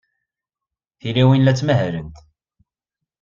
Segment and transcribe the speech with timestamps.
[0.99, 2.17] Tilawin la ttmahalent.